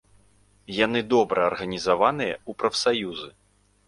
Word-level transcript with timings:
Яны 0.85 0.99
добра 1.13 1.43
арганізаваныя 1.49 2.33
ў 2.49 2.61
прафсаюзы. 2.63 3.29